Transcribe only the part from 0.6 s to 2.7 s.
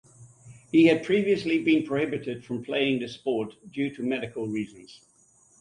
He had previously been prohibited from